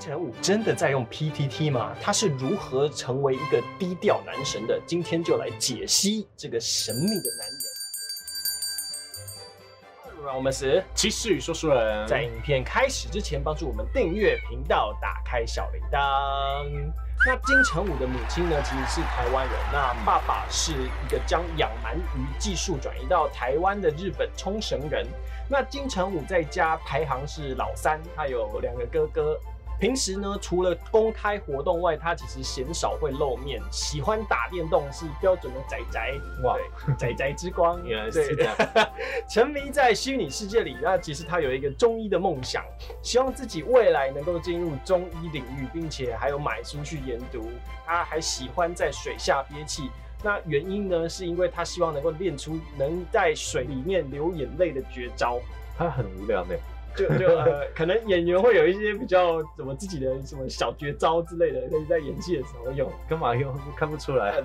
[0.00, 1.94] 陈武真的在用 PTT 吗？
[2.00, 4.80] 他是如何成为一个低调男神的？
[4.86, 7.60] 今天就来解析这个神秘的男人。
[10.34, 15.98] 我们是骑士与说书人，在影片开始之前，帮助我们订阅频道，打开小铃铛。
[17.26, 25.06] 那金城武的母亲呢，其实是台湾人，那爸爸是一个将养鳗鱼技术转移到台湾的日本冲绳人。
[25.48, 29.38] 那金城武在家排行是老三，他有两个哥哥。
[29.80, 33.62] 平时呢，除了公开活动外，他其实鲜少会露面。
[33.72, 36.12] 喜欢打电动，是标准的宅宅。
[36.44, 36.54] 哇，
[36.98, 38.54] 宅宅之光， 原来是这样。
[39.26, 42.62] 沉迷在虚拟世界里，那其实他有一个中医的梦想，
[43.02, 47.50] 希望自己未来能够进入中医领域，并且还有买书去研读。
[47.86, 49.90] 他还喜欢在水下憋气，
[50.22, 55.40] 那原因呢，是因为他希望能够练出能在水里面流眼泪的绝招。
[55.78, 56.54] 他很无聊呢。
[56.96, 62.90] 就就呃，可能演员会有一些比较怎么自己的什么小绝招之类的，可以在演戏的时候用。
[63.08, 63.54] 干嘛用？
[63.76, 64.40] 看不出来。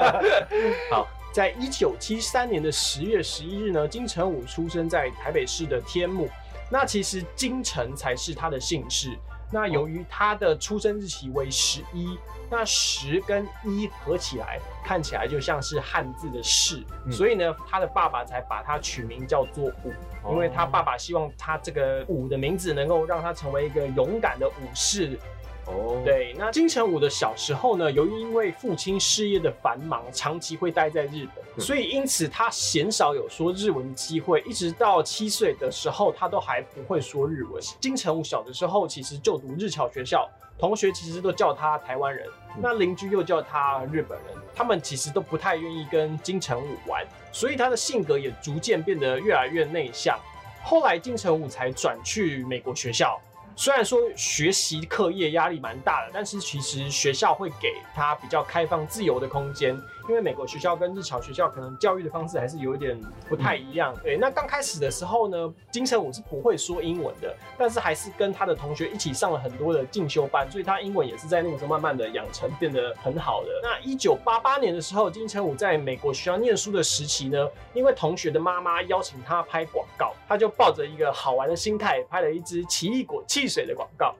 [0.90, 6.28] 好，在一九七三年的十月十一日呢，金城武出生在台北市的天母。
[6.70, 9.16] 那其实金城才是他的姓氏。
[9.50, 12.18] 那由于他的出生日期为十一，
[12.50, 19.92] 那十跟一合起来看起来就像是汉字的“士”，所以呢，他的爸爸才把他取名叫做武，
[20.30, 25.18] 因为他爸爸希望他这个武的名字能够让他成为一个勇敢的武士。
[25.66, 34.40] 哦，对，那金城武的小时候呢，由于因为父亲事业的繁忙，长期会待在日本，所以因此他鲜少有说日文的机会。
[34.46, 37.60] 一直到七岁的时候，他都还不会说日文。
[37.80, 42.28] 金城武小的时候其实就读日侨学校，同学其实都叫他台湾人，
[42.60, 50.16] 那邻居又叫他日本人，他们其实都不太愿意跟金城武玩，所以他的性格也逐渐变得越来越内向。
[50.62, 53.20] 后来金城武才转去美国学校。
[53.58, 59.74] 虽然说学习课业压力蛮大的，但是其实学校会给他比较开放自由的空间。
[60.08, 63.94] 因为美国学校跟日侨学校可能教育的方式还是有一点不太一样。
[64.02, 73.48] 对，那刚开始的时候呢，金城武是不会说英文的，但是还是跟他的同学一起上了很多的进修班，所以他英文也是在那个时候慢慢的养成，变得很好的。
[73.62, 84.14] 那一九八八年的时候，金城武在美国学校念书的时期呢，因为同学的妈妈邀请他拍广告，他就抱着一个好玩的心态，拍了一支奇异果汽水的广告。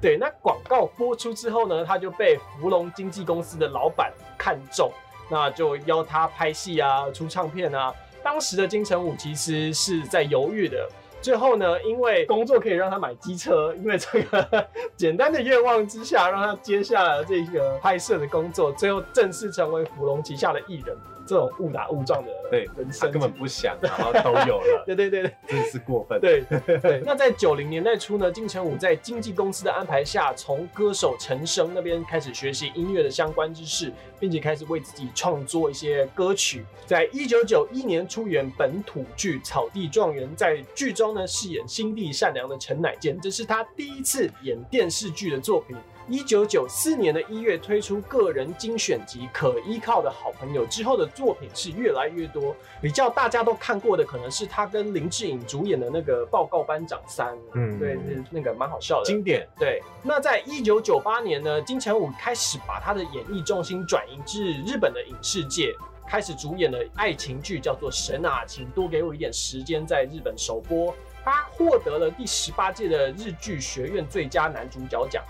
[0.00, 4.90] 对，那广告播出之后呢，他就被芙蓉经纪公司的老板看中。
[5.30, 7.94] 那就邀他拍戏啊，出唱片啊。
[8.22, 10.86] 当时的金城武其实是在犹豫的。
[11.22, 20.96] 最后呢，因为工作可以让他买机车，因为这个 简单的愿望之下，让他接下了这个拍摄的工作，最后正式成为芙蓉旗下的艺人。
[21.30, 24.82] 这种误打误撞的对人生根本不想，然后都有了。
[24.84, 26.20] 对对对对，真是过分。
[26.20, 26.42] 对
[26.82, 27.00] 对。
[27.06, 36.64] 那在九零年代初呢，金城武在经纪公司的安排下，从歌手陈升那边开始学习音乐的相关知识，并且开始为自己创作一些歌曲。
[36.84, 45.76] 在一九九一年出演本土剧《草地状元》，在剧中呢饰演心地善良的陈乃健，这是他第一次演电视剧的作品。
[46.10, 57.96] 一九九四年的一月推出个人精选集《可依靠的好朋友》之后的作品是越来越多，比较大家都看过的可能是他跟林志颖主演的那个《报告班长三》，嗯，对，
[58.28, 59.46] 那个蛮好笑的，经典。
[59.56, 65.72] 对，那在一九九八年呢，金城武开始把他的演艺重心转移至日本的影视界，
[66.08, 75.22] 开始主演的爱情剧叫做《神啊，请多给我一点时间》在日本首播，他获得了第十八届的日剧学院最佳男主角奖。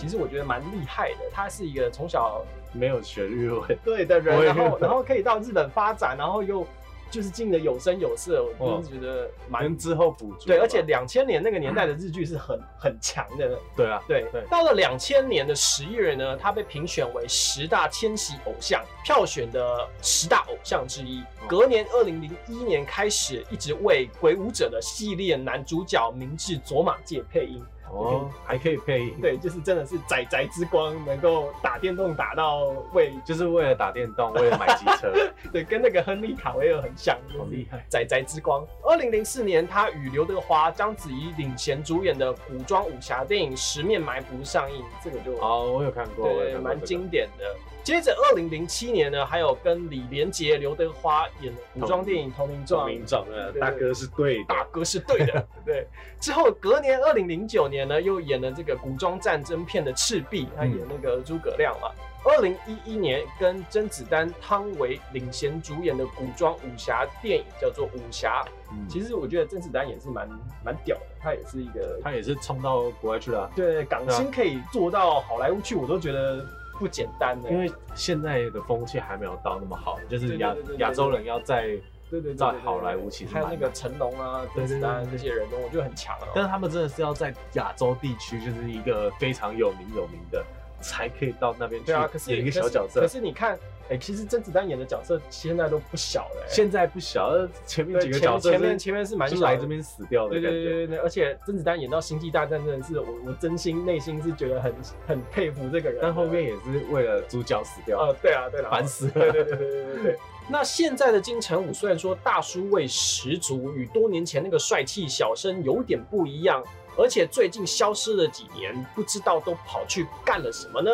[0.00, 6.66] 其实我觉得蛮厉害的，他是一个从小没有学日文 对的人，然后然后可以到日本发展，然后又
[7.10, 10.46] 就是进的有声有色，我真的觉得蛮之后补足。
[10.46, 13.58] 对，而且两千年那个年代的日剧是很 很强的。
[13.76, 14.42] 对啊，对对。
[14.48, 21.22] 到了两千年的十月呢，他被评选为十大千禧偶像票选的十大偶像之一。
[21.48, 27.60] 隔年二零零一年开始，一直为《鬼舞者》的系列男主角明智佐马介配音。
[27.92, 35.12] 哦，还可以配音，对，就是真的是仔仔之光，能够打电动打到为， 就是为了打电动，为了买机车，
[35.52, 38.64] 对，跟那个亨利卡维尔很像，好厉害，仔仔之光。
[38.82, 47.44] 二零零四年，他与刘德华、章子怡领衔主演的古装武侠电影《十面埋伏》上映，这个就哦，我有看过，对，蛮经典的。
[47.82, 53.26] 接着，二零零七年呢，还有跟李连杰、刘德华演的古装电影《投名状》，投名状，
[53.58, 55.86] 大哥是对，大哥是对的，对。
[56.20, 57.79] 之后隔年，二零零九年。
[57.80, 61.88] 年呢，又演了这个古装战争片的《赤壁》，他演那个诸葛亮嘛。
[62.22, 68.42] 二零一一年跟甄子丹、汤唯领衔主演的古装武侠电影叫做《武侠》。
[68.72, 70.28] 嗯其实我觉得甄子丹也是蛮
[70.62, 76.44] 蛮屌的，他也是一个他也是冲到国外去了啊，对港星可以做到好莱坞去，我都觉得
[76.78, 77.50] 不简单的。
[77.50, 81.70] 因为现在的风气还没有到那么好，就是亚亚洲人要在，
[82.10, 86.46] 对对在好莱坞其实还有那个成龙啊、甄子丹这些人，我觉得很强但哦。
[86.46, 90.44] 是他们真的是要在亚洲地区，就是一个非常有名有名的，
[90.80, 96.44] 才可以到那边去对啊，可是演一个小角色可是你看，哎，其实甄子丹演的角色现在都不小了。
[96.44, 100.56] 哎现在不小，呃前面几个角色前面前面是蛮是小来这边死掉的对感觉。
[100.56, 104.74] 对对对对，而且甄子丹演到星际大战真的是我我真心内心是觉得很
[105.06, 105.98] 很佩服这个人。
[106.02, 107.98] 但后面也是为了主角死掉。
[107.98, 110.18] 呃，对啊对啊，烦死了对对对对对对对。
[110.48, 116.60] 那现在的金城武虽然说大叔味十足，与多年前那个帅气小生有点不一样，
[116.96, 120.90] 而且最近消失了几年，不知道都跑去干了什么呢？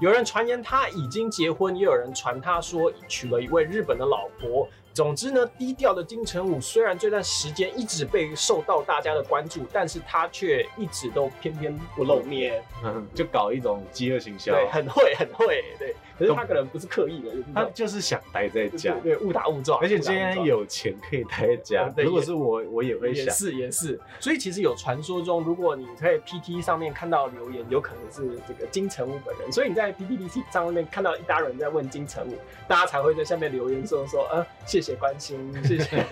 [0.00, 4.68] 有人传言他已经结婚，也有人传他说娶了一位日本的老婆。
[4.94, 12.62] 总之呢，低调的金城武虽然这段时间一直被受到大家的关注，但是他却一直都偏偏不露面。
[12.84, 14.52] 嗯， 就搞一种饥饿行销。
[14.52, 15.94] 对，很会很会，对。
[16.18, 21.88] 可是他可能不是刻意的，他就是想待在家，对对误打误撞，而且今天有钱可以待在家。
[21.88, 23.34] 对如果是我，我也会想也想。
[23.34, 32.36] 是也是，所以其实有传说中，如果你在 PT 上面看到留言，有可能是这个金城武本人，所以你在 PPT 上面看到一大人在问金城武，
[32.68, 36.04] 大家才会在下面留言说说，呃，谢谢关心， 谢谢，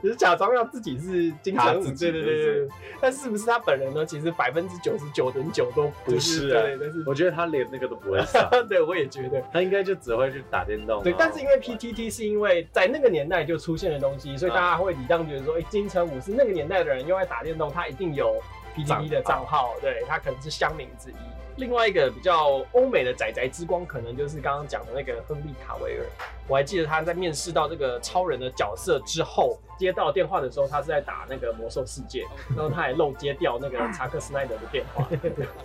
[0.00, 2.68] 只是假装让自己是金城武，对对对对对，
[3.00, 4.06] 但是不是他本人呢？
[4.06, 9.42] 其实百分之九十九点九都不是啊对，但是我觉得他连那个都不会上， 对我也觉得。
[9.52, 11.02] 他应该就只会去打电动。
[11.02, 18.40] 对，但是因为 PTT 是因为在那个年代就出现的东西，所以大家会理当觉得说，哎、金城武是那个年代的人，用爱打电动，他一定有
[18.76, 21.14] PTT 的账号，对他可能是乡民之一。
[21.56, 26.04] 另外一个比较欧美的仔仔之光，可能就是刚刚讲的那个亨利卡维尔。
[26.46, 35.08] 我还记得他在面试到这个超人的角色之后，接到电话的时候，他是在打那个魔兽世界，然后他还漏接掉那个查克斯奈德的电话，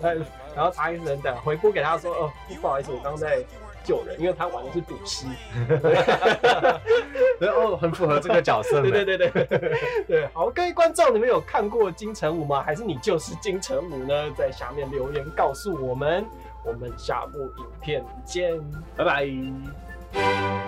[0.56, 3.44] 然后查克斯奈德回拨给他说，哦，不好意思，我刚刚在
[3.84, 5.26] 救人，因为他玩的是赌师。
[7.50, 8.80] 哦，很符合这个角色。
[8.82, 9.72] 对对对对对
[10.06, 12.62] 对，好，各位观众，你们有看过金城武吗？
[12.62, 14.30] 还是你就是金城武呢？
[14.36, 16.24] 在下面留言告诉我们，
[16.64, 18.58] 我们下部影片见。
[18.96, 20.61] 拜拜。